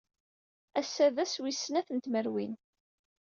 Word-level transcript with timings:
Ass-a 0.79 1.05
d 1.15 1.17
ass 1.23 1.35
wis 1.41 1.59
snat 1.65 1.87
n 1.91 1.97
tmerwin. 1.99 2.53